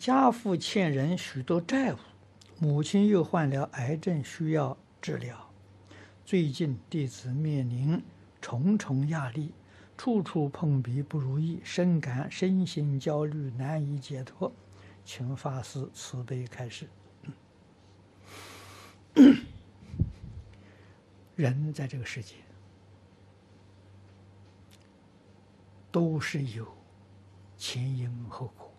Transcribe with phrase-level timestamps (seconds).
[0.00, 1.98] 家父欠人许多债务，
[2.58, 5.50] 母亲又患了癌症需要治疗。
[6.24, 8.02] 最近弟子面临
[8.40, 9.52] 重重压力，
[9.98, 14.50] 处处碰壁不如意，深感身心焦虑，难以解脱。
[15.04, 16.88] 请法师慈悲开示。
[21.36, 22.36] 人在这个世界
[25.92, 26.66] 都是有
[27.58, 28.69] 前因后果！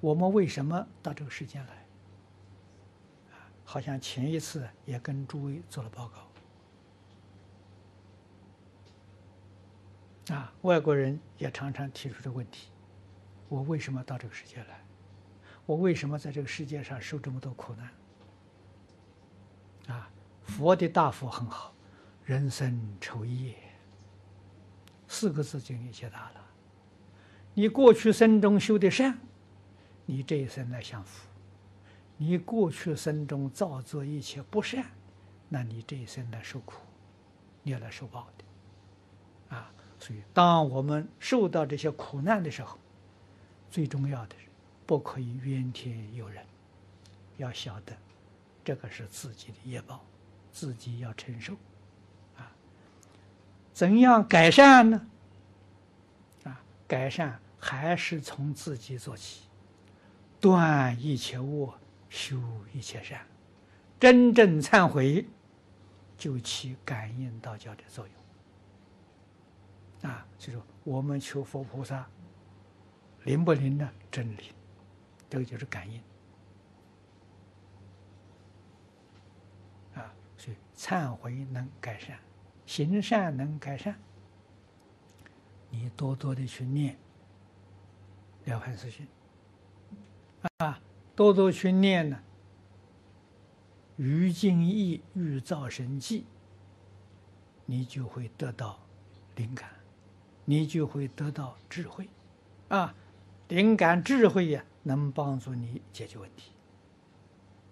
[0.00, 1.84] 我们为什么到这个世间来？
[3.64, 6.08] 好像前一次也跟诸位做了报
[10.28, 10.52] 告啊。
[10.62, 12.68] 外国人也常常提出这个问题：
[13.48, 14.82] 我为什么到这个世界来？
[15.66, 17.90] 我为什么在这个世界上受这么多苦难？
[19.94, 20.10] 啊！
[20.42, 21.74] 佛的大佛很好
[22.24, 23.54] ，“人生酬业”
[25.06, 26.46] 四个字就给你解答了。
[27.52, 29.18] 你过去生中修的善，
[30.10, 31.26] 你这一生来享福；
[32.16, 34.86] 你过去生中造作一切不善，
[35.50, 36.78] 那你这一生来受苦，
[37.62, 39.54] 你要来受报的。
[39.54, 42.78] 啊，所以当我们受到这些苦难的时候，
[43.70, 44.46] 最重要的是
[44.86, 46.42] 不可以怨天尤人，
[47.36, 47.94] 要晓得
[48.64, 50.02] 这个是自己的业报。
[50.50, 51.52] 自己要承受，
[52.36, 52.50] 啊，
[53.72, 55.06] 怎样改善呢？
[56.44, 59.42] 啊，改善还是从自己做起，
[60.40, 61.74] 断一切恶，
[62.08, 62.40] 修
[62.72, 63.26] 一切善，
[63.98, 65.26] 真正忏悔，
[66.16, 70.10] 就起感应道教的作用。
[70.10, 72.08] 啊，所以说我们求佛菩萨
[73.24, 73.90] 灵不灵呢？
[74.10, 74.52] 真灵，
[75.28, 76.00] 这个就是感应。
[79.94, 82.16] 啊所以忏悔能改善，
[82.64, 83.98] 行善能改善。
[85.68, 86.96] 你多多的去念
[88.50, 89.04] 《了凡四训》，
[90.58, 90.80] 啊，
[91.14, 92.22] 多多去念呢。
[93.96, 96.24] 于静意欲造神迹，
[97.66, 98.78] 你就会得到
[99.34, 99.70] 灵感，
[100.44, 102.08] 你就会得到智慧，
[102.68, 102.94] 啊，
[103.48, 106.52] 灵感智慧呀，能帮助你解决问题，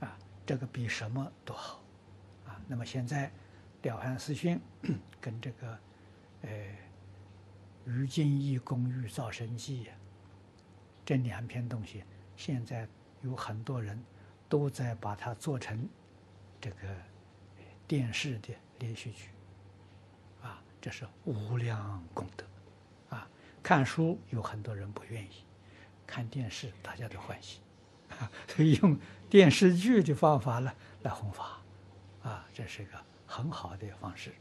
[0.00, 1.80] 啊，这个比什么都好。
[2.46, 3.30] 啊那么现在，
[3.88, 4.60] 《了凡四训
[5.20, 5.78] 》跟这个，
[6.42, 6.50] 呃，
[7.90, 9.94] 《于静意功欲造神迹》呀，
[11.04, 12.02] 这两篇东西，
[12.38, 12.86] 现在
[13.22, 14.00] 有很多人
[14.48, 15.88] 都在把它做成
[16.60, 16.76] 这个
[17.86, 19.30] 电视的连续剧，
[20.40, 22.46] 啊，这是无量功德，
[23.10, 23.28] 啊，
[23.60, 25.44] 看书有很多人不愿意，
[26.06, 27.58] 看电视大家都欢喜，
[28.10, 28.96] 啊，所 以用
[29.28, 30.72] 电视剧的方法呢
[31.02, 31.58] 来弘法。
[32.22, 34.32] 啊，这是个很好的方式。